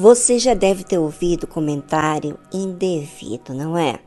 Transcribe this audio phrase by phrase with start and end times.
[0.00, 4.00] Você já deve ter ouvido comentário indevido, não é?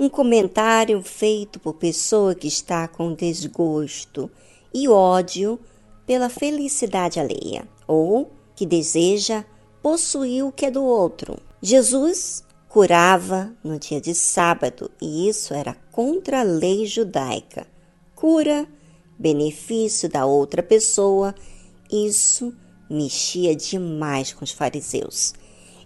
[0.00, 4.30] Um comentário feito por pessoa que está com desgosto
[4.72, 5.60] e ódio
[6.06, 9.44] pela felicidade alheia, ou que deseja
[9.82, 11.36] possuir o que é do outro.
[11.60, 17.66] Jesus curava no dia de sábado e isso era contra a lei judaica.
[18.14, 18.66] Cura,
[19.18, 21.34] benefício da outra pessoa,
[21.92, 22.50] isso
[22.88, 25.34] mexia demais com os fariseus.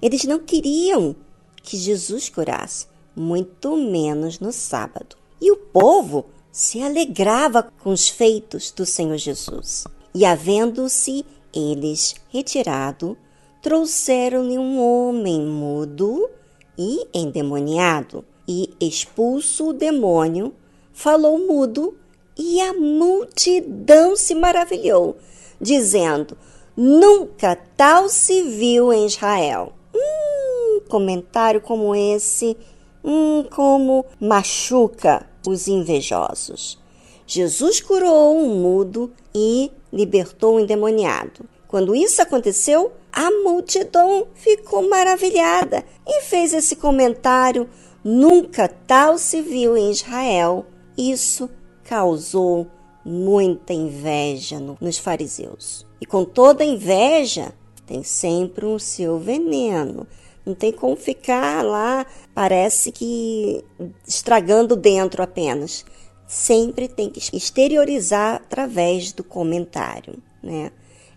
[0.00, 1.14] Eles não queriam
[1.62, 5.16] que Jesus curasse, muito menos no sábado.
[5.40, 9.84] E o povo se alegrava com os feitos do Senhor Jesus.
[10.14, 13.16] E havendo-se eles retirado,
[13.62, 16.28] trouxeram-lhe um homem mudo
[16.76, 20.54] e endemoniado, e expulso o demônio,
[20.92, 21.96] falou mudo,
[22.36, 25.16] e a multidão se maravilhou,
[25.60, 26.36] dizendo:
[26.80, 29.72] Nunca tal se viu em Israel.
[29.92, 32.56] Hum, comentário como esse,
[33.02, 36.78] hum, como machuca os invejosos.
[37.26, 41.46] Jesus curou um mudo e libertou um endemoniado.
[41.66, 47.68] Quando isso aconteceu, a multidão ficou maravilhada e fez esse comentário:
[48.04, 50.64] nunca tal se viu em Israel.
[50.96, 51.50] Isso
[51.82, 52.68] causou
[53.04, 55.87] muita inveja no, nos fariseus.
[56.00, 57.52] E com toda inveja,
[57.86, 60.06] tem sempre um seu veneno.
[60.44, 63.64] Não tem como ficar lá, parece que
[64.06, 65.84] estragando dentro apenas.
[66.26, 70.70] Sempre tem que exteriorizar através do comentário, né?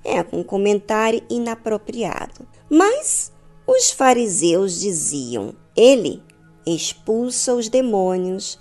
[0.03, 2.47] É, um comentário inapropriado.
[2.69, 3.31] Mas
[3.67, 6.23] os fariseus diziam: ele
[6.65, 8.57] expulsa os demônios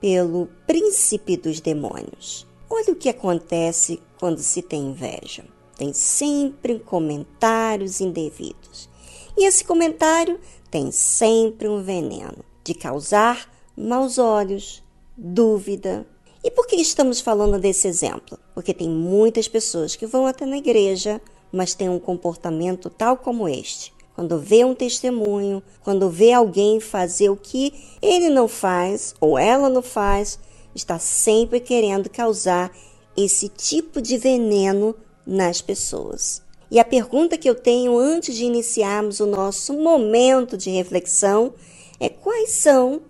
[0.00, 2.46] pelo príncipe dos demônios.
[2.68, 5.44] Olha o que acontece quando se tem inveja.
[5.80, 8.86] Tem sempre comentários indevidos.
[9.34, 10.38] E esse comentário
[10.70, 14.82] tem sempre um veneno de causar maus olhos,
[15.16, 16.06] dúvida.
[16.44, 18.38] E por que estamos falando desse exemplo?
[18.54, 21.18] Porque tem muitas pessoas que vão até na igreja,
[21.50, 23.94] mas têm um comportamento tal como este.
[24.14, 29.70] Quando vê um testemunho, quando vê alguém fazer o que ele não faz ou ela
[29.70, 30.38] não faz,
[30.74, 32.70] está sempre querendo causar
[33.16, 34.94] esse tipo de veneno
[35.26, 36.42] nas pessoas.
[36.70, 41.52] E a pergunta que eu tenho antes de iniciarmos o nosso momento de reflexão
[41.98, 43.02] é: quais são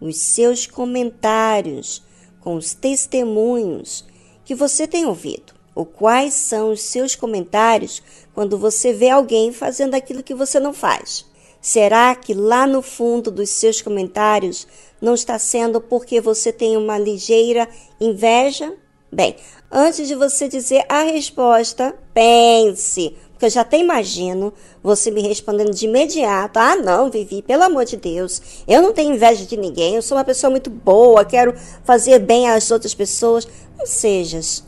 [0.00, 2.02] os seus comentários
[2.40, 4.04] com os testemunhos
[4.44, 5.52] que você tem ouvido?
[5.74, 8.02] Ou quais são os seus comentários
[8.34, 11.24] quando você vê alguém fazendo aquilo que você não faz?
[11.62, 14.66] Será que lá no fundo dos seus comentários
[15.00, 17.68] não está sendo porque você tem uma ligeira
[18.00, 18.74] inveja?
[19.14, 19.36] Bem,
[19.70, 25.74] antes de você dizer a resposta, pense, porque eu já até imagino você me respondendo
[25.74, 29.96] de imediato: ah, não, Vivi, pelo amor de Deus, eu não tenho inveja de ninguém,
[29.96, 33.46] eu sou uma pessoa muito boa, quero fazer bem às outras pessoas.
[33.78, 34.64] Não sejas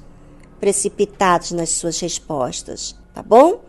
[0.61, 3.63] precipitados nas suas respostas, tá bom?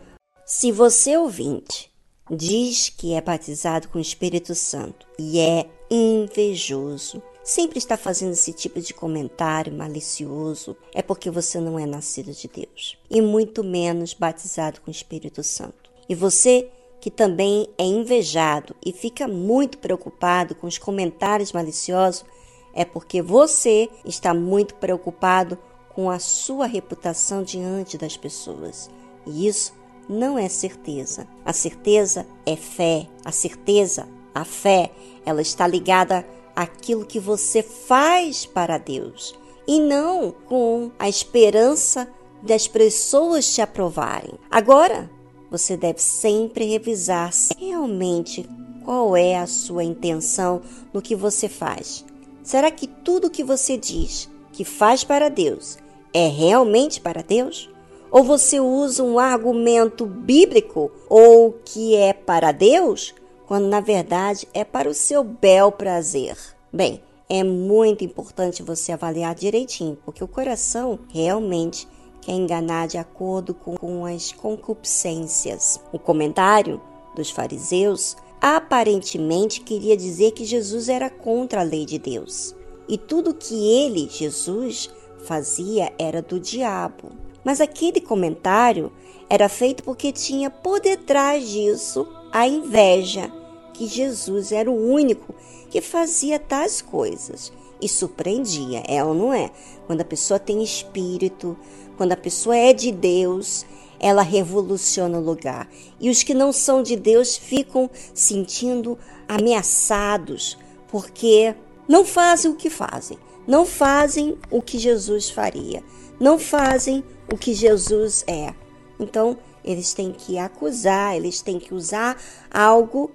[0.45, 1.89] Se você ouvinte
[2.29, 8.51] diz que é batizado com o Espírito Santo e é invejoso, sempre está fazendo esse
[8.51, 14.15] tipo de comentário malicioso, é porque você não é nascido de Deus e muito menos
[14.15, 15.91] batizado com o Espírito Santo.
[16.09, 16.69] E você
[16.99, 22.25] que também é invejado e fica muito preocupado com os comentários maliciosos,
[22.73, 25.55] é porque você está muito preocupado
[25.93, 28.89] com a sua reputação diante das pessoas.
[29.23, 29.71] E isso
[30.09, 31.27] não é certeza.
[31.45, 33.07] A certeza é fé.
[33.23, 34.91] A certeza, a fé,
[35.23, 39.35] ela está ligada àquilo que você faz para Deus
[39.67, 42.07] e não com a esperança
[42.41, 44.33] das pessoas te aprovarem.
[44.49, 45.09] Agora,
[45.49, 48.47] você deve sempre revisar realmente
[48.83, 50.61] qual é a sua intenção
[50.93, 52.05] no que você faz.
[52.43, 55.77] Será que tudo que você diz que faz para Deus
[56.13, 57.69] é realmente para Deus?
[58.11, 63.13] Ou você usa um argumento bíblico ou que é para Deus,
[63.47, 66.37] quando na verdade é para o seu bel prazer?
[66.71, 71.87] Bem, é muito importante você avaliar direitinho, porque o coração realmente
[72.21, 75.79] quer enganar de acordo com, com as concupiscências.
[75.91, 76.81] O comentário
[77.15, 82.55] dos fariseus aparentemente queria dizer que Jesus era contra a lei de Deus.
[82.87, 84.89] E tudo que ele, Jesus,
[85.25, 87.24] fazia era do diabo.
[87.45, 88.91] Mas aquele comentário
[89.29, 93.31] era feito porque tinha por detrás disso a inveja,
[93.73, 95.33] que Jesus era o único
[95.69, 97.53] que fazia tais coisas.
[97.79, 99.51] E surpreendia, é ou não é?
[99.85, 101.55] Quando a pessoa tem espírito,
[101.97, 103.65] quando a pessoa é de Deus,
[103.99, 105.69] ela revoluciona o lugar.
[105.99, 108.97] E os que não são de Deus ficam sentindo
[109.27, 110.57] ameaçados,
[110.87, 111.53] porque
[111.87, 115.83] não fazem o que fazem, não fazem o que Jesus faria,
[116.19, 118.53] não fazem o que Jesus é.
[118.99, 122.21] Então, eles têm que acusar, eles têm que usar
[122.51, 123.11] algo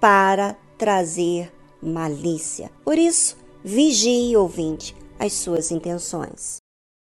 [0.00, 2.70] para trazer malícia.
[2.84, 6.63] Por isso, vigie, ouvinte, as suas intenções.